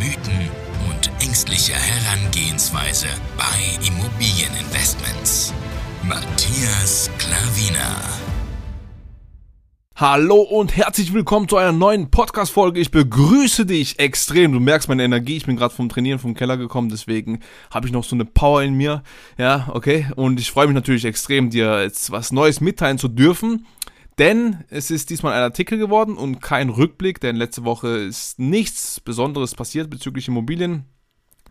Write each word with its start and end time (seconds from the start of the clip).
Mythen 0.00 0.48
und 0.88 1.10
ängstliche 1.22 1.74
Herangehensweise 1.74 3.06
bei 3.36 3.86
Immobilieninvestments. 3.86 5.52
Matthias 6.02 7.10
Klavina. 7.18 8.00
Hallo 9.94 10.40
und 10.40 10.74
herzlich 10.74 11.12
willkommen 11.12 11.50
zu 11.50 11.58
einer 11.58 11.72
neuen 11.72 12.10
Podcast-Folge. 12.10 12.80
Ich 12.80 12.90
begrüße 12.90 13.66
dich 13.66 13.98
extrem. 13.98 14.52
Du 14.52 14.60
merkst 14.60 14.88
meine 14.88 15.04
Energie. 15.04 15.36
Ich 15.36 15.44
bin 15.44 15.56
gerade 15.56 15.74
vom 15.74 15.90
Trainieren 15.90 16.18
vom 16.18 16.32
Keller 16.32 16.56
gekommen, 16.56 16.88
deswegen 16.88 17.40
habe 17.70 17.86
ich 17.86 17.92
noch 17.92 18.04
so 18.04 18.16
eine 18.16 18.24
Power 18.24 18.62
in 18.62 18.72
mir. 18.72 19.02
Ja, 19.36 19.68
okay. 19.74 20.06
Und 20.16 20.40
ich 20.40 20.50
freue 20.50 20.66
mich 20.66 20.74
natürlich 20.74 21.04
extrem, 21.04 21.50
dir 21.50 21.82
jetzt 21.82 22.10
was 22.10 22.32
Neues 22.32 22.62
mitteilen 22.62 22.96
zu 22.96 23.08
dürfen. 23.08 23.66
Denn 24.20 24.64
es 24.68 24.90
ist 24.90 25.08
diesmal 25.08 25.32
ein 25.32 25.42
Artikel 25.42 25.78
geworden 25.78 26.18
und 26.18 26.42
kein 26.42 26.68
Rückblick, 26.68 27.22
denn 27.22 27.36
letzte 27.36 27.64
Woche 27.64 27.88
ist 27.88 28.38
nichts 28.38 29.00
Besonderes 29.00 29.54
passiert 29.54 29.88
bezüglich 29.88 30.28
Immobilien. 30.28 30.84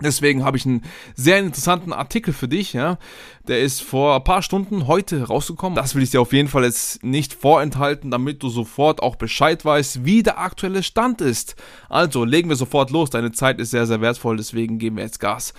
Deswegen 0.03 0.43
habe 0.43 0.55
ich 0.55 0.67
einen 0.67 0.83
sehr 1.15 1.39
interessanten 1.39 1.93
Artikel 1.93 2.31
für 2.31 2.47
dich, 2.47 2.73
ja. 2.73 2.99
Der 3.47 3.59
ist 3.59 3.81
vor 3.81 4.17
ein 4.17 4.23
paar 4.23 4.43
Stunden 4.43 4.85
heute 4.85 5.23
rausgekommen. 5.23 5.75
Das 5.75 5.95
will 5.95 6.03
ich 6.03 6.11
dir 6.11 6.21
auf 6.21 6.31
jeden 6.31 6.47
Fall 6.47 6.63
jetzt 6.63 7.03
nicht 7.03 7.33
vorenthalten, 7.33 8.11
damit 8.11 8.43
du 8.43 8.49
sofort 8.49 9.01
auch 9.01 9.15
Bescheid 9.15 9.65
weißt, 9.65 10.05
wie 10.05 10.21
der 10.21 10.37
aktuelle 10.37 10.83
Stand 10.83 11.21
ist. 11.21 11.55
Also 11.89 12.23
legen 12.23 12.49
wir 12.49 12.55
sofort 12.55 12.91
los. 12.91 13.09
Deine 13.09 13.31
Zeit 13.31 13.59
ist 13.59 13.71
sehr, 13.71 13.87
sehr 13.87 13.99
wertvoll, 13.99 14.37
deswegen 14.37 14.77
geben 14.77 14.97
wir 14.97 15.03
jetzt 15.05 15.19
Gas. 15.19 15.55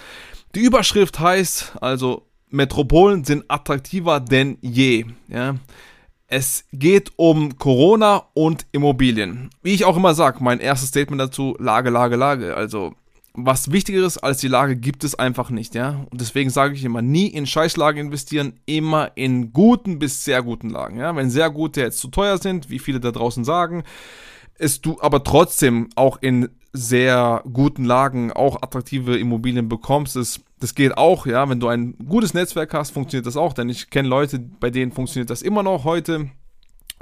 Die 0.55 0.61
Überschrift 0.61 1.19
heißt 1.19 1.72
also, 1.81 2.28
Metropolen 2.50 3.25
sind 3.25 3.47
attraktiver 3.48 4.20
denn 4.20 4.58
je, 4.61 5.06
ja. 5.27 5.56
Es 6.33 6.64
geht 6.73 7.11
um 7.17 7.59
Corona 7.59 8.23
und 8.34 8.64
Immobilien. 8.70 9.50
Wie 9.62 9.75
ich 9.75 9.84
auch 9.84 9.97
immer 9.97 10.14
sage, 10.14 10.39
mein 10.41 10.61
erstes 10.61 10.91
Statement 10.91 11.20
dazu, 11.20 11.56
Lage, 11.59 11.91
Lage, 11.91 12.14
Lage. 12.14 12.55
Also 12.55 12.95
was 13.34 13.72
Wichtigeres 13.72 14.17
als 14.17 14.39
die 14.39 14.47
Lage 14.47 14.77
gibt 14.77 15.03
es 15.03 15.17
einfach 15.17 15.50
nicht, 15.50 15.75
ja. 15.75 16.06
Und 16.09 16.20
deswegen 16.20 16.50
sage 16.50 16.75
ich 16.75 16.84
immer, 16.84 17.03
nie 17.03 17.27
in 17.27 17.48
Scheißlagen 17.48 18.06
investieren, 18.06 18.53
immer 18.64 19.11
in 19.17 19.53
guten 19.53 19.98
bis 19.98 20.25
sehr 20.25 20.45
guten 20.45 20.70
Lagen, 20.70 20.98
ja. 20.98 21.17
Wenn 21.17 21.31
sehr 21.31 21.50
gute 21.50 21.81
jetzt 21.81 21.98
zu 21.98 22.06
teuer 22.06 22.39
sind, 22.39 22.70
wie 22.70 22.78
viele 22.78 23.00
da 23.00 23.11
draußen 23.11 23.44
sagen, 23.44 23.83
ist 24.56 24.87
du 24.87 25.00
aber 25.00 25.25
trotzdem 25.25 25.89
auch 25.97 26.19
in 26.20 26.48
sehr 26.72 27.42
guten 27.53 27.84
Lagen 27.84 28.33
auch 28.33 28.62
attraktive 28.62 29.19
Immobilien 29.19 29.69
bekommst, 29.69 30.15
das, 30.15 30.41
das 30.61 30.75
geht 30.75 30.97
auch, 30.97 31.27
ja. 31.27 31.48
Wenn 31.48 31.61
du 31.61 31.69
ein 31.69 31.97
gutes 31.98 32.34
Netzwerk 32.34 32.72
hast, 32.75 32.91
funktioniert 32.91 33.27
das 33.27 33.36
auch, 33.36 33.53
denn 33.53 33.69
ich 33.69 33.91
kenne 33.91 34.08
Leute, 34.08 34.39
bei 34.39 34.70
denen 34.70 34.92
funktioniert 34.92 35.30
das 35.30 35.42
immer 35.42 35.62
noch 35.62 35.84
heute 35.84 36.30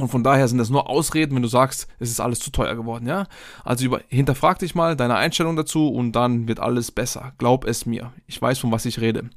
und 0.00 0.08
von 0.08 0.22
daher 0.22 0.46
sind 0.46 0.58
das 0.58 0.70
nur 0.70 0.88
Ausreden, 0.88 1.34
wenn 1.34 1.42
du 1.42 1.48
sagst, 1.48 1.88
es 1.98 2.10
ist 2.10 2.20
alles 2.20 2.38
zu 2.38 2.52
teuer 2.52 2.76
geworden, 2.76 3.08
ja? 3.08 3.26
Also 3.64 3.84
über, 3.84 4.00
hinterfrag 4.08 4.60
dich 4.60 4.76
mal 4.76 4.94
deine 4.94 5.16
Einstellung 5.16 5.56
dazu 5.56 5.88
und 5.88 6.12
dann 6.12 6.46
wird 6.46 6.60
alles 6.60 6.92
besser. 6.92 7.32
Glaub 7.38 7.64
es 7.64 7.84
mir. 7.84 8.12
Ich 8.28 8.40
weiß, 8.40 8.60
von 8.60 8.70
was 8.70 8.84
ich 8.84 9.00
rede. 9.00 9.28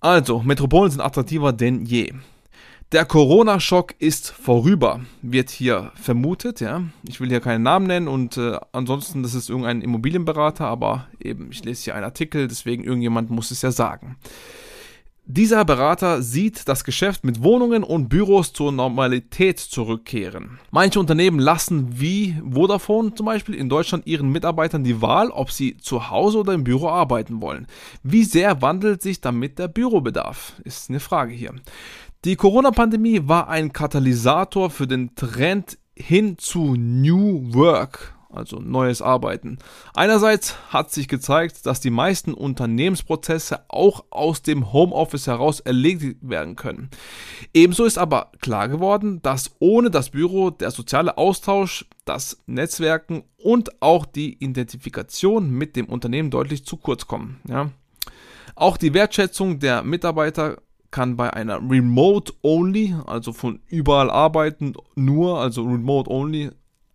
Also, 0.00 0.40
Metropolen 0.40 0.90
sind 0.90 1.02
attraktiver 1.02 1.52
denn 1.52 1.84
je. 1.84 2.12
Der 2.92 3.04
Corona-Schock 3.04 3.96
ist 3.98 4.30
vorüber, 4.30 5.00
wird 5.20 5.50
hier 5.50 5.90
vermutet, 5.96 6.60
ja. 6.60 6.84
Ich 7.02 7.20
will 7.20 7.28
hier 7.28 7.40
keinen 7.40 7.64
Namen 7.64 7.88
nennen 7.88 8.06
und 8.06 8.36
äh, 8.36 8.60
ansonsten, 8.70 9.24
das 9.24 9.34
ist 9.34 9.50
irgendein 9.50 9.82
Immobilienberater, 9.82 10.66
aber 10.66 11.08
eben, 11.18 11.50
ich 11.50 11.64
lese 11.64 11.82
hier 11.82 11.96
einen 11.96 12.04
Artikel, 12.04 12.46
deswegen 12.46 12.84
irgendjemand 12.84 13.28
muss 13.28 13.50
es 13.50 13.62
ja 13.62 13.72
sagen. 13.72 14.16
Dieser 15.28 15.64
Berater 15.64 16.22
sieht 16.22 16.68
das 16.68 16.84
Geschäft 16.84 17.24
mit 17.24 17.42
Wohnungen 17.42 17.82
und 17.82 18.08
Büros 18.08 18.52
zur 18.52 18.70
Normalität 18.70 19.58
zurückkehren. 19.58 20.60
Manche 20.70 21.00
Unternehmen 21.00 21.40
lassen 21.40 21.98
wie 21.98 22.36
Vodafone 22.48 23.12
zum 23.16 23.26
Beispiel 23.26 23.56
in 23.56 23.68
Deutschland 23.68 24.06
ihren 24.06 24.30
Mitarbeitern 24.30 24.84
die 24.84 25.02
Wahl, 25.02 25.30
ob 25.30 25.50
sie 25.50 25.78
zu 25.78 26.10
Hause 26.10 26.38
oder 26.38 26.52
im 26.52 26.62
Büro 26.62 26.90
arbeiten 26.90 27.42
wollen. 27.42 27.66
Wie 28.04 28.22
sehr 28.22 28.62
wandelt 28.62 29.02
sich 29.02 29.20
damit 29.20 29.58
der 29.58 29.66
Bürobedarf? 29.66 30.52
Ist 30.62 30.90
eine 30.90 31.00
Frage 31.00 31.32
hier. 31.34 31.52
Die 32.26 32.34
Corona-Pandemie 32.34 33.28
war 33.28 33.48
ein 33.48 33.72
Katalysator 33.72 34.68
für 34.68 34.88
den 34.88 35.14
Trend 35.14 35.78
hin 35.94 36.38
zu 36.38 36.74
New 36.74 37.54
Work 37.54 38.16
also 38.28 38.58
neues 38.58 39.00
Arbeiten. 39.00 39.58
Einerseits 39.94 40.56
hat 40.70 40.90
sich 40.90 41.06
gezeigt, 41.06 41.64
dass 41.66 41.80
die 41.80 41.90
meisten 41.90 42.34
Unternehmensprozesse 42.34 43.60
auch 43.68 44.06
aus 44.10 44.42
dem 44.42 44.72
Homeoffice 44.72 45.28
heraus 45.28 45.60
erledigt 45.60 46.18
werden 46.20 46.56
können. 46.56 46.90
Ebenso 47.54 47.84
ist 47.84 47.96
aber 47.96 48.32
klar 48.40 48.68
geworden, 48.68 49.22
dass 49.22 49.52
ohne 49.60 49.88
das 49.88 50.10
Büro 50.10 50.50
der 50.50 50.72
soziale 50.72 51.16
Austausch, 51.16 51.86
das 52.04 52.42
Netzwerken 52.46 53.22
und 53.36 53.80
auch 53.80 54.04
die 54.04 54.34
Identifikation 54.42 55.48
mit 55.48 55.76
dem 55.76 55.86
Unternehmen 55.86 56.32
deutlich 56.32 56.66
zu 56.66 56.76
kurz 56.76 57.06
kommen. 57.06 57.40
Ja. 57.48 57.70
Auch 58.56 58.78
die 58.78 58.94
Wertschätzung 58.94 59.60
der 59.60 59.84
Mitarbeiter 59.84 60.58
kann 60.96 61.14
bei 61.14 61.30
einer 61.30 61.56
Remote 61.56 62.32
Only, 62.40 62.94
also 63.04 63.34
von 63.34 63.60
überall 63.66 64.08
arbeiten, 64.10 64.72
nur, 64.94 65.38
also 65.38 65.62
Remote 65.62 66.10
Only, 66.10 66.52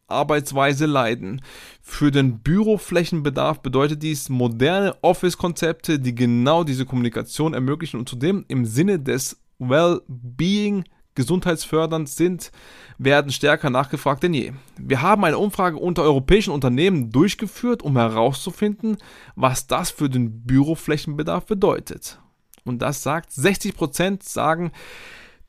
Arbeitsweise 0.08 0.88
leiden. 0.88 1.44
Für 1.84 2.10
den 2.10 2.40
Büroflächenbedarf 2.40 3.62
bedeutet 3.62 4.02
dies 4.02 4.28
moderne 4.28 4.96
Office-Konzepte, 5.04 6.00
die 6.00 6.16
genau 6.16 6.64
diese 6.64 6.88
Kommunikation 6.88 7.54
ermöglichen 7.54 8.00
und 8.00 8.10
zudem 8.10 8.44
im 8.48 8.66
Sinne 8.66 8.98
des 8.98 9.40
Well-Being 9.60 10.84
gesundheitsfördernd 11.14 12.10
sind, 12.10 12.52
werden 12.98 13.32
stärker 13.32 13.70
nachgefragt 13.70 14.24
denn 14.24 14.34
je. 14.34 14.54
Wir 14.80 15.04
haben 15.04 15.24
eine 15.26 15.38
Umfrage 15.38 15.78
unter 15.78 16.02
europäischen 16.02 16.54
Unternehmen 16.54 17.12
durchgeführt, 17.12 17.84
um 17.84 17.98
herauszufinden, 17.98 18.98
was 19.36 19.68
das 19.68 19.92
für 19.92 20.10
den 20.10 20.42
Büroflächenbedarf 20.42 21.46
bedeutet. 21.46 22.20
Und 22.64 22.82
das 22.82 23.04
sagt 23.04 23.32
60% 23.32 24.28
sagen, 24.28 24.72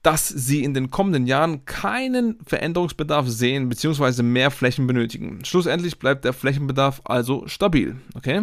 dass 0.02 0.28
sie 0.28 0.64
in 0.64 0.74
den 0.74 0.90
kommenden 0.90 1.26
Jahren 1.26 1.64
keinen 1.64 2.38
Veränderungsbedarf 2.44 3.28
sehen 3.28 3.68
bzw. 3.68 4.22
mehr 4.22 4.50
Flächen 4.50 4.86
benötigen. 4.86 5.44
Schlussendlich 5.44 5.98
bleibt 5.98 6.24
der 6.24 6.32
Flächenbedarf 6.32 7.00
also 7.04 7.46
stabil. 7.46 7.96
Okay? 8.16 8.42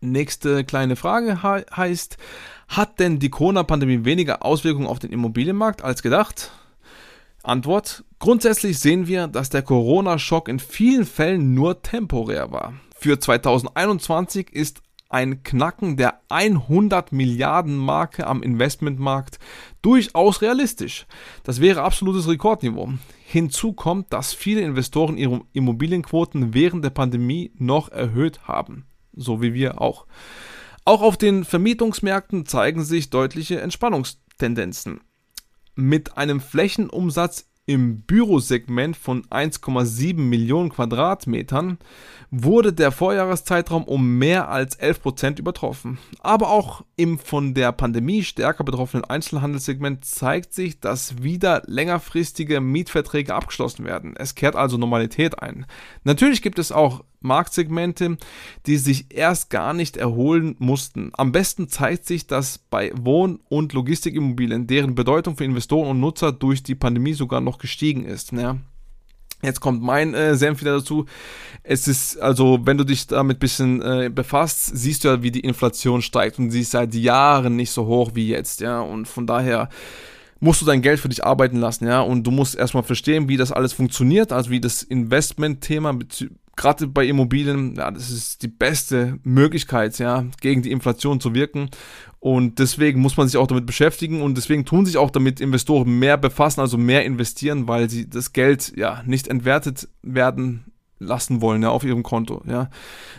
Nächste 0.00 0.64
kleine 0.64 0.96
Frage 0.96 1.42
he 1.42 1.64
heißt, 1.74 2.18
hat 2.68 3.00
denn 3.00 3.18
die 3.18 3.30
Corona-Pandemie 3.30 4.04
weniger 4.04 4.44
Auswirkungen 4.44 4.86
auf 4.86 4.98
den 4.98 5.12
Immobilienmarkt 5.12 5.82
als 5.82 6.02
gedacht? 6.02 6.52
Antwort, 7.42 8.04
grundsätzlich 8.18 8.78
sehen 8.78 9.06
wir, 9.06 9.28
dass 9.28 9.50
der 9.50 9.62
Corona-Schock 9.62 10.48
in 10.48 10.58
vielen 10.58 11.04
Fällen 11.04 11.52
nur 11.54 11.82
temporär 11.82 12.50
war. 12.50 12.74
Für 12.96 13.18
2021 13.18 14.50
ist 14.54 14.80
ein 15.14 15.44
Knacken 15.44 15.96
der 15.96 16.22
100 16.28 17.12
Milliarden 17.12 17.76
Marke 17.76 18.26
am 18.26 18.42
Investmentmarkt 18.42 19.38
durchaus 19.80 20.42
realistisch. 20.42 21.06
Das 21.44 21.60
wäre 21.60 21.82
absolutes 21.82 22.26
Rekordniveau. 22.26 22.94
Hinzu 23.24 23.74
kommt, 23.74 24.12
dass 24.12 24.34
viele 24.34 24.62
Investoren 24.62 25.16
ihre 25.16 25.42
Immobilienquoten 25.52 26.52
während 26.52 26.84
der 26.84 26.90
Pandemie 26.90 27.52
noch 27.56 27.90
erhöht 27.90 28.48
haben, 28.48 28.86
so 29.12 29.40
wie 29.40 29.54
wir 29.54 29.80
auch. 29.80 30.06
Auch 30.84 31.00
auf 31.00 31.16
den 31.16 31.44
Vermietungsmärkten 31.44 32.44
zeigen 32.44 32.82
sich 32.82 33.10
deutliche 33.10 33.60
Entspannungstendenzen. 33.60 35.00
Mit 35.76 36.18
einem 36.18 36.40
Flächenumsatz 36.40 37.48
im 37.66 38.02
Bürosegment 38.02 38.96
von 38.96 39.24
1,7 39.26 40.16
Millionen 40.18 40.68
Quadratmetern 40.68 41.78
wurde 42.30 42.72
der 42.72 42.90
Vorjahreszeitraum 42.90 43.84
um 43.84 44.18
mehr 44.18 44.50
als 44.50 44.78
11% 44.78 45.38
übertroffen. 45.38 45.98
Aber 46.20 46.50
auch 46.50 46.84
im 46.96 47.18
von 47.18 47.54
der 47.54 47.72
Pandemie 47.72 48.22
stärker 48.22 48.64
betroffenen 48.64 49.04
Einzelhandelssegment 49.04 50.04
zeigt 50.04 50.52
sich, 50.52 50.80
dass 50.80 51.22
wieder 51.22 51.62
längerfristige 51.66 52.60
Mietverträge 52.60 53.34
abgeschlossen 53.34 53.84
werden. 53.84 54.14
Es 54.16 54.34
kehrt 54.34 54.56
also 54.56 54.76
Normalität 54.76 55.40
ein. 55.40 55.64
Natürlich 56.02 56.42
gibt 56.42 56.58
es 56.58 56.70
auch 56.70 57.04
Marktsegmente, 57.24 58.16
die 58.66 58.76
sich 58.76 59.06
erst 59.10 59.50
gar 59.50 59.74
nicht 59.74 59.96
erholen 59.96 60.54
mussten. 60.58 61.10
Am 61.14 61.32
besten 61.32 61.68
zeigt 61.68 62.06
sich 62.06 62.26
das 62.26 62.58
bei 62.58 62.92
Wohn- 62.94 63.40
und 63.48 63.72
Logistikimmobilien, 63.72 64.66
deren 64.66 64.94
Bedeutung 64.94 65.36
für 65.36 65.44
Investoren 65.44 65.88
und 65.88 66.00
Nutzer 66.00 66.32
durch 66.32 66.62
die 66.62 66.74
Pandemie 66.74 67.14
sogar 67.14 67.40
noch 67.40 67.58
gestiegen 67.58 68.04
ist. 68.04 68.32
Ja. 68.32 68.58
Jetzt 69.44 69.60
kommt 69.60 69.82
mein 69.82 70.14
äh, 70.14 70.36
Senf 70.36 70.60
wieder 70.60 70.78
dazu. 70.78 71.06
Es 71.62 71.86
ist, 71.86 72.18
also, 72.18 72.60
wenn 72.64 72.78
du 72.78 72.84
dich 72.84 73.06
damit 73.06 73.36
ein 73.36 73.40
bisschen 73.40 73.82
äh, 73.82 74.10
befasst, 74.12 74.76
siehst 74.76 75.04
du 75.04 75.08
ja, 75.08 75.22
wie 75.22 75.30
die 75.30 75.40
Inflation 75.40 76.02
steigt 76.02 76.38
und 76.38 76.50
sie 76.50 76.60
ist 76.60 76.70
seit 76.70 76.94
Jahren 76.94 77.56
nicht 77.56 77.70
so 77.70 77.86
hoch 77.86 78.12
wie 78.14 78.28
jetzt, 78.28 78.60
ja. 78.60 78.80
Und 78.80 79.06
von 79.06 79.26
daher 79.26 79.68
musst 80.40 80.62
du 80.62 80.66
dein 80.66 80.82
Geld 80.82 81.00
für 81.00 81.08
dich 81.08 81.24
arbeiten 81.24 81.58
lassen, 81.58 81.86
ja. 81.86 82.00
Und 82.00 82.24
du 82.24 82.30
musst 82.30 82.54
erstmal 82.54 82.82
verstehen, 82.82 83.28
wie 83.28 83.36
das 83.36 83.52
alles 83.52 83.72
funktioniert, 83.72 84.32
also 84.32 84.50
wie 84.50 84.60
das 84.60 84.82
Investment-Thema 84.82 85.98
gerade 86.56 86.86
bei 86.86 87.06
Immobilien, 87.06 87.74
ja, 87.76 87.90
das 87.90 88.10
ist 88.10 88.42
die 88.42 88.48
beste 88.48 89.18
Möglichkeit, 89.22 89.98
ja, 89.98 90.24
gegen 90.40 90.62
die 90.62 90.70
Inflation 90.70 91.20
zu 91.20 91.34
wirken. 91.34 91.70
Und 92.20 92.58
deswegen 92.58 93.00
muss 93.00 93.16
man 93.16 93.28
sich 93.28 93.36
auch 93.36 93.46
damit 93.46 93.66
beschäftigen 93.66 94.22
und 94.22 94.36
deswegen 94.36 94.64
tun 94.64 94.86
sich 94.86 94.96
auch 94.96 95.10
damit 95.10 95.40
Investoren 95.40 95.98
mehr 95.98 96.16
befassen, 96.16 96.60
also 96.60 96.78
mehr 96.78 97.04
investieren, 97.04 97.68
weil 97.68 97.90
sie 97.90 98.08
das 98.08 98.32
Geld 98.32 98.72
ja 98.76 99.02
nicht 99.04 99.28
entwertet 99.28 99.88
werden 100.02 100.64
lassen 100.98 101.40
wollen, 101.40 101.62
ja, 101.62 101.70
auf 101.70 101.84
ihrem 101.84 102.02
Konto, 102.02 102.42
ja. 102.46 102.70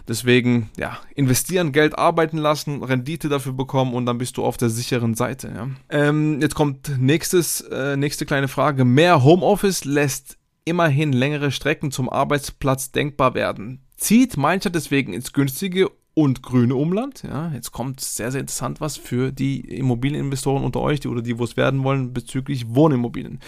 Deswegen, 0.08 0.70
ja, 0.78 0.98
investieren, 1.14 1.72
Geld 1.72 1.98
arbeiten 1.98 2.38
lassen, 2.38 2.84
Rendite 2.84 3.30
dafür 3.30 3.54
bekommen 3.54 3.94
und 3.94 4.06
dann 4.06 4.18
bist 4.18 4.38
du 4.38 4.44
auf 4.44 4.58
der 4.58 4.70
sicheren 4.70 5.14
Seite, 5.14 5.52
ja. 5.56 5.68
Ähm, 5.90 6.42
jetzt 6.42 6.56
kommt 6.56 7.00
nächstes, 7.00 7.62
äh, 7.62 7.98
nächste 7.98 8.26
kleine 8.26 8.48
Frage. 8.48 8.86
Mehr 8.86 9.24
Homeoffice 9.24 9.86
lässt 9.86 10.38
immerhin 10.66 11.14
längere 11.14 11.52
Strecken 11.52 11.92
zum 11.92 12.10
Arbeitsplatz 12.10 12.92
denkbar 12.92 13.36
werden. 13.36 13.82
Zieht 13.96 14.36
mancher 14.36 14.72
deswegen 14.72 15.14
ins 15.14 15.32
günstige 15.32 15.90
und 16.16 16.42
grüne 16.42 16.76
Umland. 16.76 17.24
Ja, 17.24 17.52
jetzt 17.54 17.72
kommt 17.72 18.00
sehr, 18.00 18.32
sehr 18.32 18.42
interessant 18.42 18.82
was 18.82 18.98
für 18.98 19.32
die 19.32 19.60
Immobilieninvestoren 19.60 20.64
unter 20.64 20.80
euch, 20.80 21.02
die 21.02 21.10
oder 21.10 21.22
die, 21.22 21.38
wo 21.38 21.44
es 21.44 21.58
werden 21.58 21.84
wollen, 21.84 22.14
bezüglich 22.14 22.74
Wohnimmobilien. 22.74 23.40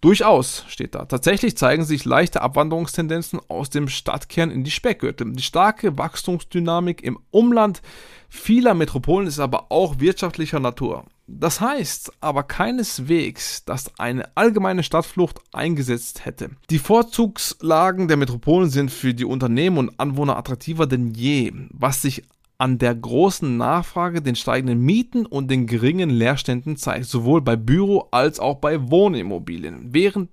Durchaus 0.00 0.64
steht 0.66 0.94
da. 0.94 1.04
Tatsächlich 1.04 1.56
zeigen 1.56 1.84
sich 1.84 2.04
leichte 2.04 2.40
Abwanderungstendenzen 2.40 3.38
aus 3.48 3.70
dem 3.70 3.88
Stadtkern 3.88 4.50
in 4.50 4.64
die 4.64 4.70
Speckgürtel. 4.70 5.30
Die 5.32 5.42
starke 5.42 5.98
Wachstumsdynamik 5.98 7.02
im 7.04 7.18
Umland 7.30 7.82
vieler 8.28 8.74
Metropolen 8.74 9.28
ist 9.28 9.38
aber 9.38 9.70
auch 9.70 10.00
wirtschaftlicher 10.00 10.58
Natur. 10.58 11.04
Das 11.28 11.60
heißt 11.60 12.12
aber 12.20 12.44
keineswegs, 12.44 13.64
dass 13.64 13.98
eine 13.98 14.28
allgemeine 14.36 14.84
Stadtflucht 14.84 15.40
eingesetzt 15.52 16.24
hätte. 16.24 16.50
Die 16.70 16.78
Vorzugslagen 16.78 18.06
der 18.06 18.16
Metropolen 18.16 18.70
sind 18.70 18.92
für 18.92 19.12
die 19.12 19.24
Unternehmen 19.24 19.78
und 19.78 19.98
Anwohner 19.98 20.36
attraktiver 20.36 20.86
denn 20.86 21.14
je, 21.14 21.52
was 21.70 22.02
sich 22.02 22.22
an 22.58 22.78
der 22.78 22.94
großen 22.94 23.56
Nachfrage, 23.56 24.22
den 24.22 24.36
steigenden 24.36 24.80
Mieten 24.80 25.26
und 25.26 25.50
den 25.50 25.66
geringen 25.66 26.10
Leerständen 26.10 26.76
zeigt, 26.76 27.06
sowohl 27.06 27.42
bei 27.42 27.56
Büro- 27.56 28.08
als 28.12 28.40
auch 28.40 28.56
bei 28.56 28.90
Wohnimmobilien. 28.90 29.88
Während 29.92 30.30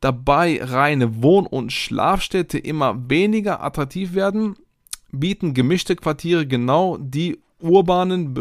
dabei 0.00 0.60
reine 0.62 1.22
Wohn- 1.22 1.46
und 1.46 1.72
Schlafstädte 1.72 2.58
immer 2.58 3.08
weniger 3.08 3.62
attraktiv 3.62 4.14
werden, 4.14 4.56
bieten 5.10 5.54
gemischte 5.54 5.96
Quartiere 5.96 6.46
genau 6.46 6.98
die 6.98 7.38
urbanen 7.60 8.34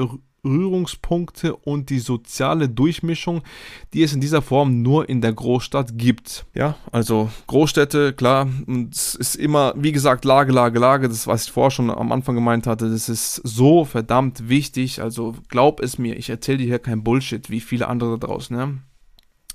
Berührungspunkte 0.44 1.56
und 1.56 1.90
die 1.90 2.00
soziale 2.00 2.70
Durchmischung, 2.70 3.42
die 3.94 4.04
es 4.04 4.14
in 4.14 4.22
dieser 4.22 4.42
Form 4.42 4.82
nur 4.82 5.10
in 5.10 5.22
der 5.22 5.34
Großstadt 5.34 5.98
gibt. 5.98 6.46
Ja, 6.54 6.76
also 6.92 7.30
Großstädte, 7.48 8.14
klar, 8.14 8.50
es 8.92 9.16
ist 9.16 9.36
immer, 9.36 9.74
wie 9.76 9.94
gesagt, 9.94 10.26
Lage, 10.26 10.52
Lage, 10.52 10.80
Lage, 10.80 11.08
das, 11.08 11.28
was 11.28 11.46
ich 11.46 11.52
vorher 11.52 11.72
schon 11.72 11.90
am 11.90 12.12
Anfang 12.12 12.36
gemeint 12.36 12.68
hatte, 12.68 12.90
das 12.90 13.10
ist 13.10 13.36
so 13.44 13.86
verdammt 13.86 14.50
wichtig. 14.50 15.02
Also 15.02 15.34
glaub 15.48 15.82
es 15.82 15.98
mir, 15.98 16.18
ich 16.18 16.30
erzähle 16.30 16.60
dir 16.60 16.68
hier 16.68 16.80
kein 16.80 17.04
Bullshit, 17.04 17.50
wie 17.50 17.62
viele 17.62 17.88
andere 17.88 18.18
da 18.20 18.28
draußen, 18.28 18.58
ja. 18.58 18.70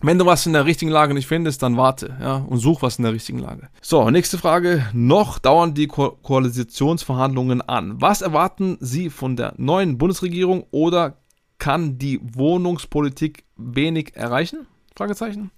Wenn 0.00 0.18
du 0.18 0.26
was 0.26 0.46
in 0.46 0.52
der 0.52 0.64
richtigen 0.64 0.92
Lage 0.92 1.12
nicht 1.12 1.26
findest, 1.26 1.62
dann 1.62 1.76
warte, 1.76 2.16
ja, 2.20 2.36
und 2.36 2.58
such 2.58 2.82
was 2.82 2.98
in 2.98 3.02
der 3.02 3.12
richtigen 3.12 3.40
Lage. 3.40 3.68
So, 3.82 4.08
nächste 4.10 4.38
Frage. 4.38 4.86
Noch 4.92 5.40
dauern 5.40 5.74
die 5.74 5.88
Ko 5.88 6.16
Koalitionsverhandlungen 6.22 7.62
an. 7.62 8.00
Was 8.00 8.22
erwarten 8.22 8.76
Sie 8.80 9.10
von 9.10 9.34
der 9.34 9.54
neuen 9.56 9.98
Bundesregierung 9.98 10.66
oder 10.70 11.16
kann 11.58 11.98
die 11.98 12.20
Wohnungspolitik 12.22 13.44
wenig 13.56 14.14
erreichen? 14.14 14.68
Fragezeichen. 14.96 15.50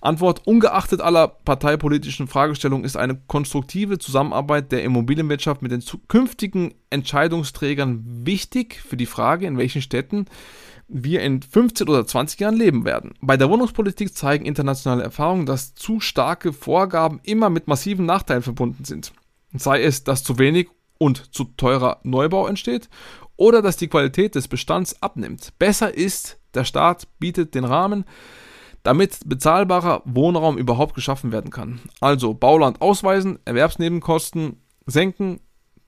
Antwort: 0.00 0.46
Ungeachtet 0.46 1.02
aller 1.02 1.28
parteipolitischen 1.28 2.28
Fragestellungen 2.28 2.86
ist 2.86 2.96
eine 2.96 3.20
konstruktive 3.26 3.98
Zusammenarbeit 3.98 4.72
der 4.72 4.84
Immobilienwirtschaft 4.84 5.60
mit 5.60 5.70
den 5.70 5.82
zukünftigen 5.82 6.72
Entscheidungsträgern 6.88 8.02
wichtig 8.24 8.80
für 8.80 8.96
die 8.96 9.06
Frage, 9.06 9.46
in 9.46 9.58
welchen 9.58 9.82
Städten 9.82 10.26
wir 10.88 11.22
in 11.22 11.42
15 11.42 11.88
oder 11.88 12.06
20 12.06 12.40
Jahren 12.40 12.56
leben 12.56 12.84
werden. 12.84 13.14
Bei 13.20 13.36
der 13.36 13.50
Wohnungspolitik 13.50 14.14
zeigen 14.14 14.44
internationale 14.44 15.02
Erfahrungen, 15.02 15.46
dass 15.46 15.74
zu 15.74 16.00
starke 16.00 16.52
Vorgaben 16.52 17.20
immer 17.22 17.50
mit 17.50 17.68
massiven 17.68 18.06
Nachteilen 18.06 18.42
verbunden 18.42 18.84
sind. 18.84 19.12
Sei 19.54 19.82
es, 19.82 20.04
dass 20.04 20.22
zu 20.22 20.38
wenig 20.38 20.68
und 20.98 21.34
zu 21.34 21.44
teurer 21.44 21.98
Neubau 22.02 22.46
entsteht 22.46 22.88
oder 23.36 23.62
dass 23.62 23.76
die 23.76 23.88
Qualität 23.88 24.34
des 24.34 24.48
Bestands 24.48 25.02
abnimmt. 25.02 25.52
Besser 25.58 25.94
ist, 25.94 26.38
der 26.54 26.64
Staat 26.64 27.08
bietet 27.18 27.54
den 27.54 27.64
Rahmen, 27.64 28.04
damit 28.82 29.20
bezahlbarer 29.26 30.02
Wohnraum 30.04 30.58
überhaupt 30.58 30.94
geschaffen 30.94 31.32
werden 31.32 31.50
kann. 31.50 31.80
Also 32.00 32.34
Bauland 32.34 32.80
ausweisen, 32.80 33.38
Erwerbsnebenkosten 33.44 34.60
senken, 34.86 35.40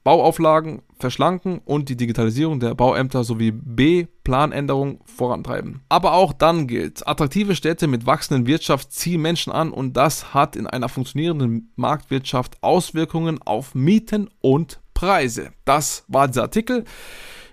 Bauauflagen 0.04 0.82
verschlanken 0.98 1.60
und 1.64 1.88
die 1.88 1.96
Digitalisierung 1.96 2.60
der 2.60 2.74
Bauämter 2.74 3.24
sowie 3.24 3.50
B 3.52 4.06
Planänderungen 4.22 5.00
vorantreiben. 5.04 5.82
Aber 5.88 6.12
auch 6.12 6.32
dann 6.34 6.66
gilt, 6.66 7.06
attraktive 7.08 7.56
Städte 7.56 7.86
mit 7.86 8.06
wachsenden 8.06 8.46
Wirtschaft 8.46 8.92
ziehen 8.92 9.22
Menschen 9.22 9.52
an 9.52 9.72
und 9.72 9.94
das 9.96 10.34
hat 10.34 10.56
in 10.56 10.66
einer 10.66 10.90
funktionierenden 10.90 11.72
Marktwirtschaft 11.76 12.62
Auswirkungen 12.62 13.40
auf 13.42 13.74
Mieten 13.74 14.28
und 14.40 14.80
Preise. 14.92 15.52
Das 15.64 16.04
war 16.08 16.28
dieser 16.28 16.42
Artikel. 16.42 16.84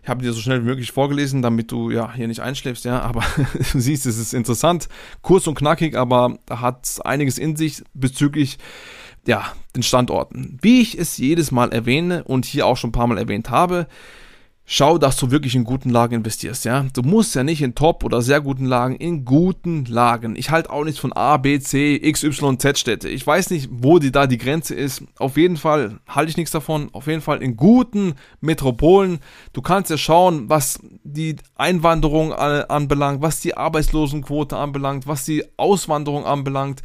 Ich 0.03 0.09
habe 0.09 0.23
dir 0.23 0.33
so 0.33 0.41
schnell 0.41 0.61
wie 0.61 0.67
möglich 0.67 0.91
vorgelesen, 0.91 1.41
damit 1.41 1.71
du 1.71 1.91
ja 1.91 2.11
hier 2.13 2.27
nicht 2.27 2.41
einschläfst, 2.41 2.85
ja, 2.85 3.01
aber 3.01 3.23
du 3.71 3.79
siehst, 3.79 4.05
es 4.05 4.17
ist 4.17 4.33
interessant, 4.33 4.89
kurz 5.21 5.47
und 5.47 5.55
knackig, 5.55 5.95
aber 5.95 6.39
hat 6.49 6.99
einiges 7.05 7.37
in 7.37 7.55
sich 7.55 7.83
bezüglich 7.93 8.57
ja, 9.25 9.53
den 9.75 9.83
Standorten. 9.83 10.57
Wie 10.61 10.81
ich 10.81 10.97
es 10.97 11.17
jedes 11.17 11.51
Mal 11.51 11.71
erwähne 11.71 12.23
und 12.23 12.45
hier 12.45 12.65
auch 12.65 12.77
schon 12.77 12.89
ein 12.89 12.93
paar 12.93 13.07
Mal 13.07 13.17
erwähnt 13.17 13.49
habe, 13.49 13.87
schau, 14.65 14.97
dass 14.97 15.17
du 15.17 15.31
wirklich 15.31 15.53
in 15.53 15.65
guten 15.65 15.89
Lagen 15.89 16.15
investierst, 16.15 16.65
ja. 16.65 16.85
Du 16.93 17.01
musst 17.01 17.35
ja 17.35 17.43
nicht 17.43 17.61
in 17.61 17.75
Top- 17.75 18.03
oder 18.03 18.21
sehr 18.21 18.39
guten 18.41 18.65
Lagen, 18.65 18.95
in 18.95 19.25
guten 19.25 19.85
Lagen. 19.85 20.35
Ich 20.35 20.49
halte 20.49 20.69
auch 20.69 20.83
nichts 20.85 20.99
von 20.99 21.11
A, 21.13 21.37
B, 21.37 21.59
C, 21.59 21.99
X, 22.01 22.23
Y, 22.23 22.57
Z 22.57 22.77
Städte. 22.77 23.09
Ich 23.09 23.25
weiß 23.27 23.49
nicht, 23.49 23.69
wo 23.69 23.99
die 23.99 24.11
da 24.11 24.27
die 24.27 24.37
Grenze 24.37 24.73
ist. 24.73 25.03
Auf 25.17 25.35
jeden 25.35 25.57
Fall 25.57 25.99
halte 26.07 26.29
ich 26.29 26.37
nichts 26.37 26.51
davon. 26.51 26.89
Auf 26.93 27.07
jeden 27.07 27.21
Fall 27.21 27.43
in 27.43 27.57
guten 27.57 28.13
Metropolen. 28.39 29.19
Du 29.51 29.61
kannst 29.61 29.91
ja 29.91 29.97
schauen, 29.97 30.49
was 30.49 30.79
die 31.03 31.35
Einwanderung 31.55 32.31
anbelangt, 32.33 33.21
was 33.21 33.41
die 33.41 33.57
Arbeitslosenquote 33.57 34.55
anbelangt, 34.55 35.05
was 35.05 35.25
die 35.25 35.43
Auswanderung 35.57 36.25
anbelangt 36.25 36.81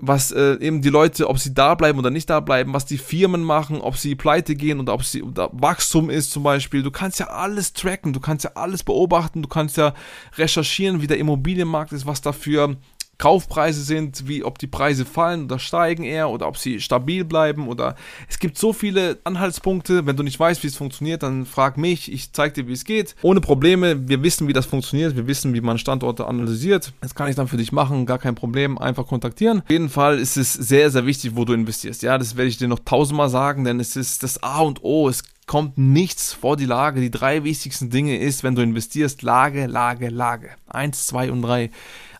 was 0.00 0.32
äh, 0.32 0.56
eben 0.60 0.82
die 0.82 0.88
Leute, 0.88 1.28
ob 1.28 1.38
sie 1.38 1.54
da 1.54 1.74
bleiben 1.74 1.98
oder 1.98 2.10
nicht 2.10 2.30
da 2.30 2.40
bleiben, 2.40 2.72
was 2.72 2.86
die 2.86 2.98
Firmen 2.98 3.42
machen, 3.42 3.80
ob 3.80 3.96
sie 3.96 4.14
pleite 4.14 4.54
gehen 4.54 4.80
oder 4.80 4.94
ob 4.94 5.04
sie 5.04 5.22
oder 5.22 5.50
Wachstum 5.52 6.10
ist 6.10 6.30
zum 6.30 6.42
Beispiel. 6.42 6.82
Du 6.82 6.90
kannst 6.90 7.20
ja 7.20 7.26
alles 7.26 7.72
tracken, 7.72 8.12
du 8.12 8.20
kannst 8.20 8.44
ja 8.44 8.52
alles 8.54 8.82
beobachten, 8.82 9.42
du 9.42 9.48
kannst 9.48 9.76
ja 9.76 9.94
recherchieren, 10.36 11.02
wie 11.02 11.06
der 11.06 11.18
Immobilienmarkt 11.18 11.92
ist, 11.92 12.06
was 12.06 12.20
dafür 12.22 12.76
Kaufpreise 13.20 13.82
sind, 13.82 14.26
wie 14.26 14.42
ob 14.42 14.58
die 14.58 14.66
Preise 14.66 15.04
fallen 15.04 15.44
oder 15.44 15.58
steigen 15.58 16.04
eher 16.04 16.30
oder 16.30 16.48
ob 16.48 16.56
sie 16.56 16.80
stabil 16.80 17.24
bleiben 17.24 17.68
oder 17.68 17.94
es 18.28 18.38
gibt 18.38 18.56
so 18.56 18.72
viele 18.72 19.18
Anhaltspunkte. 19.24 20.06
Wenn 20.06 20.16
du 20.16 20.22
nicht 20.22 20.40
weißt, 20.40 20.62
wie 20.62 20.68
es 20.68 20.76
funktioniert, 20.76 21.22
dann 21.22 21.44
frag 21.44 21.76
mich, 21.76 22.10
ich 22.10 22.32
zeige 22.32 22.54
dir, 22.54 22.68
wie 22.68 22.72
es 22.72 22.84
geht. 22.84 23.14
Ohne 23.20 23.42
Probleme, 23.42 24.08
wir 24.08 24.22
wissen, 24.22 24.48
wie 24.48 24.54
das 24.54 24.64
funktioniert, 24.64 25.16
wir 25.16 25.26
wissen, 25.26 25.52
wie 25.52 25.60
man 25.60 25.76
Standorte 25.76 26.26
analysiert. 26.26 26.94
Das 27.02 27.14
kann 27.14 27.28
ich 27.28 27.36
dann 27.36 27.46
für 27.46 27.58
dich 27.58 27.72
machen, 27.72 28.06
gar 28.06 28.18
kein 28.18 28.34
Problem, 28.34 28.78
einfach 28.78 29.06
kontaktieren. 29.06 29.60
Auf 29.60 29.70
jeden 29.70 29.90
Fall 29.90 30.18
ist 30.18 30.38
es 30.38 30.54
sehr, 30.54 30.90
sehr 30.90 31.04
wichtig, 31.04 31.36
wo 31.36 31.44
du 31.44 31.52
investierst. 31.52 32.02
Ja, 32.02 32.16
das 32.16 32.36
werde 32.36 32.48
ich 32.48 32.56
dir 32.56 32.68
noch 32.68 32.80
tausendmal 32.80 33.28
sagen, 33.28 33.64
denn 33.64 33.80
es 33.80 33.96
ist 33.96 34.22
das 34.22 34.42
A 34.42 34.60
und 34.60 34.82
O. 34.82 35.10
Es 35.10 35.24
kommt 35.46 35.76
nichts 35.76 36.32
vor 36.32 36.56
die 36.56 36.64
Lage. 36.64 37.00
Die 37.00 37.10
drei 37.10 37.44
wichtigsten 37.44 37.90
Dinge 37.90 38.16
ist, 38.18 38.44
wenn 38.44 38.54
du 38.54 38.62
investierst, 38.62 39.22
Lage, 39.22 39.66
Lage, 39.66 40.08
Lage. 40.08 40.50
Eins, 40.68 41.06
zwei 41.06 41.30
und 41.30 41.42
drei. 41.42 41.70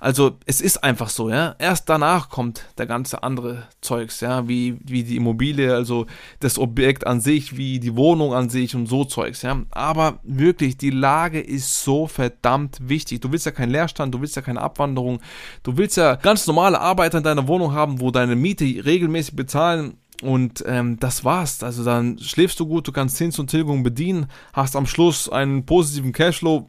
Also 0.01 0.39
es 0.47 0.61
ist 0.61 0.83
einfach 0.83 1.11
so, 1.11 1.29
ja. 1.31 1.55
Erst 1.59 1.89
danach 1.89 2.31
kommt 2.31 2.67
der 2.79 2.87
ganze 2.87 3.23
andere 3.23 3.69
Zeugs, 3.81 4.21
ja, 4.21 4.49
wie, 4.49 4.79
wie 4.83 5.05
die 5.05 5.17
Immobilie, 5.17 5.75
also 5.75 6.07
das 6.41 6.59
Objekt 6.59 7.07
an 7.07 7.21
sich, 7.21 7.57
wie 7.57 7.79
die 7.79 7.97
Wohnung 7.97 8.35
an 8.35 8.49
sich 8.49 8.75
und 8.75 8.87
so 8.87 9.05
Zeugs, 9.05 9.43
ja. 9.43 9.63
Aber 9.71 10.19
wirklich, 10.23 10.77
die 10.79 10.91
Lage 10.91 11.41
ist 11.41 11.85
so 11.85 12.07
verdammt 12.07 12.79
wichtig. 12.81 13.21
Du 13.21 13.31
willst 13.31 13.47
ja 13.47 13.53
keinen 13.53 13.71
Leerstand, 13.71 14.15
du 14.15 14.21
willst 14.21 14.37
ja 14.37 14.43
keine 14.43 14.61
Abwanderung, 14.61 15.21
du 15.63 15.77
willst 15.77 15.97
ja 15.97 16.17
ganz 16.17 16.47
normale 16.47 16.81
Arbeiter 16.81 17.19
in 17.19 17.25
deiner 17.25 17.47
Wohnung 17.47 17.73
haben, 17.73 18.01
wo 18.01 18.11
deine 18.11 18.37
Miete 18.37 18.65
regelmäßig 18.65 19.37
bezahlen 19.37 19.99
und 20.23 20.65
ähm, 20.67 20.99
das 20.99 21.25
war's. 21.25 21.63
Also 21.63 21.85
dann 21.85 22.19
schläfst 22.19 22.61
du 22.61 22.67
gut, 22.67 22.87
du 22.87 22.93
kannst 22.93 23.17
Zins 23.17 23.39
und 23.39 23.49
Tilgung 23.49 23.83
bedienen, 23.83 24.27
hast 24.53 24.77
am 24.77 24.87
Schluss 24.87 25.29
einen 25.29 25.67
positiven 25.67 26.13
Cashflow, 26.13 26.69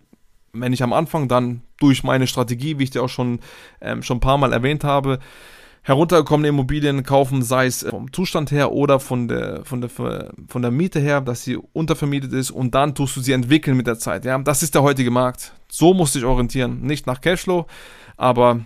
wenn 0.54 0.72
nicht 0.72 0.84
am 0.84 0.94
Anfang, 0.94 1.28
dann 1.28 1.62
durch 1.80 2.04
meine 2.04 2.28
Strategie, 2.28 2.80
wie 2.80 2.84
ich 2.84 2.92
dir 2.92 3.04
auch 3.04 3.10
schon, 3.10 3.40
ähm, 3.82 4.04
schon 4.04 4.18
ein 4.18 4.22
paar 4.22 4.38
Mal 4.38 4.54
erwähnt 4.54 4.84
habe. 4.84 5.20
heruntergekommene 5.84 6.50
Immobilien 6.50 7.02
kaufen, 7.02 7.42
sei 7.42 7.66
es 7.66 7.82
vom 7.82 8.14
Zustand 8.14 8.52
her 8.52 8.72
oder 8.72 9.00
von 9.00 9.28
der, 9.28 9.66
von 9.66 9.82
der, 9.82 9.90
von 9.90 10.62
der 10.62 10.70
Miete 10.70 11.00
her, 11.00 11.22
dass 11.22 11.44
sie 11.44 11.58
untervermietet 11.58 12.34
ist 12.34 12.52
und 12.52 12.76
dann 12.76 12.94
tust 12.94 13.16
du 13.16 13.22
sie 13.22 13.32
entwickeln 13.32 13.76
mit 13.76 13.88
der 13.88 13.98
Zeit. 13.98 14.24
Ja, 14.24 14.38
das 14.38 14.62
ist 14.62 14.76
der 14.76 14.84
heutige 14.84 15.10
Markt. 15.10 15.54
So 15.70 15.96
musst 15.96 16.14
du 16.14 16.20
dich 16.20 16.28
orientieren. 16.28 16.82
Nicht 16.82 17.08
nach 17.08 17.20
Cashflow, 17.20 17.66
aber 18.16 18.60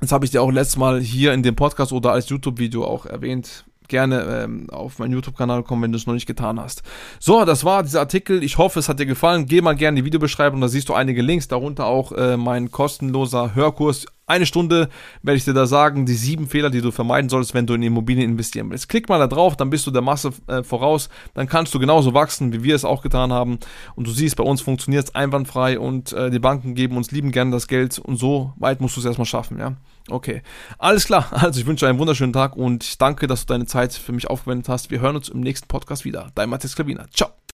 das 0.00 0.12
habe 0.12 0.24
ich 0.24 0.30
dir 0.30 0.40
auch 0.40 0.52
letztes 0.52 0.76
Mal 0.76 1.00
hier 1.00 1.32
in 1.32 1.42
dem 1.42 1.56
Podcast 1.56 1.92
oder 1.92 2.12
als 2.12 2.28
YouTube-Video 2.28 2.84
auch 2.84 3.06
erwähnt 3.06 3.65
gerne 3.88 4.44
ähm, 4.44 4.68
auf 4.70 4.98
meinen 4.98 5.12
YouTube-Kanal 5.12 5.62
kommen, 5.62 5.82
wenn 5.82 5.92
du 5.92 5.98
es 5.98 6.06
noch 6.06 6.14
nicht 6.14 6.26
getan 6.26 6.60
hast. 6.60 6.82
So, 7.18 7.44
das 7.44 7.64
war 7.64 7.82
dieser 7.82 8.00
Artikel. 8.00 8.42
Ich 8.42 8.58
hoffe, 8.58 8.78
es 8.78 8.88
hat 8.88 9.00
dir 9.00 9.06
gefallen. 9.06 9.46
Geh 9.46 9.60
mal 9.60 9.74
gerne 9.74 9.98
in 9.98 10.04
die 10.04 10.06
Videobeschreibung, 10.06 10.60
da 10.60 10.68
siehst 10.68 10.88
du 10.88 10.94
einige 10.94 11.22
Links, 11.22 11.48
darunter 11.48 11.86
auch 11.86 12.12
äh, 12.12 12.36
mein 12.36 12.70
kostenloser 12.70 13.54
Hörkurs. 13.54 14.06
Eine 14.28 14.44
Stunde 14.44 14.88
werde 15.22 15.38
ich 15.38 15.44
dir 15.44 15.54
da 15.54 15.66
sagen, 15.66 16.04
die 16.04 16.14
sieben 16.14 16.48
Fehler, 16.48 16.68
die 16.68 16.80
du 16.80 16.90
vermeiden 16.90 17.30
solltest, 17.30 17.54
wenn 17.54 17.66
du 17.66 17.74
in 17.74 17.82
Immobilien 17.82 18.28
investieren 18.28 18.68
willst. 18.70 18.88
Klick 18.88 19.08
mal 19.08 19.20
da 19.20 19.28
drauf, 19.28 19.56
dann 19.56 19.70
bist 19.70 19.86
du 19.86 19.92
der 19.92 20.02
Masse 20.02 20.32
äh, 20.48 20.64
voraus. 20.64 21.08
Dann 21.34 21.46
kannst 21.46 21.72
du 21.74 21.78
genauso 21.78 22.12
wachsen, 22.12 22.52
wie 22.52 22.64
wir 22.64 22.74
es 22.74 22.84
auch 22.84 23.02
getan 23.02 23.32
haben. 23.32 23.60
Und 23.94 24.08
du 24.08 24.10
siehst, 24.10 24.34
bei 24.34 24.42
uns 24.42 24.60
funktioniert 24.60 25.04
es 25.04 25.14
einwandfrei 25.14 25.78
und 25.78 26.12
äh, 26.12 26.30
die 26.30 26.40
Banken 26.40 26.74
geben 26.74 26.96
uns 26.96 27.12
lieben 27.12 27.30
gerne 27.30 27.52
das 27.52 27.68
Geld. 27.68 28.00
Und 28.00 28.16
so 28.16 28.52
weit 28.56 28.80
musst 28.80 28.96
du 28.96 29.00
es 29.00 29.06
erstmal 29.06 29.26
schaffen, 29.26 29.60
ja. 29.60 29.76
Okay, 30.10 30.42
alles 30.78 31.06
klar. 31.06 31.26
Also 31.46 31.60
ich 31.60 31.66
wünsche 31.66 31.86
einen 31.86 32.00
wunderschönen 32.00 32.32
Tag 32.32 32.56
und 32.56 33.00
danke, 33.00 33.28
dass 33.28 33.46
du 33.46 33.52
deine 33.52 33.66
Zeit 33.66 33.92
für 33.94 34.10
mich 34.10 34.28
aufgewendet 34.28 34.68
hast. 34.68 34.90
Wir 34.90 35.00
hören 35.00 35.14
uns 35.14 35.28
im 35.28 35.40
nächsten 35.40 35.68
Podcast 35.68 36.04
wieder. 36.04 36.32
Dein 36.34 36.48
Matthias 36.50 36.74
Klavina. 36.74 37.06
Ciao. 37.14 37.30